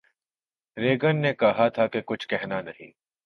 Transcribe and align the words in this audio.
Reagan 0.77 1.21
نے 1.21 1.33
کہا 1.33 1.67
تھا 1.69 1.87
کہ 1.87 2.01
کچھ 2.05 2.27
کہنا 2.27 2.61
نہیں 2.61 2.91